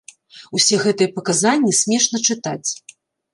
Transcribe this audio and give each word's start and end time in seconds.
Усе 0.59 0.79
гэтыя 0.85 1.11
паказанні 1.17 1.75
смешна 1.81 2.23
чытаць. 2.31 2.69